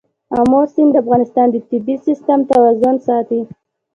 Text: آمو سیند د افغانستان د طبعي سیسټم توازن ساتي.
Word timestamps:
آمو 0.39 0.61
سیند 0.73 0.91
د 0.93 0.95
افغانستان 1.03 1.47
د 1.51 1.55
طبعي 1.69 1.95
سیسټم 2.05 2.39
توازن 2.51 2.95
ساتي. 3.07 3.41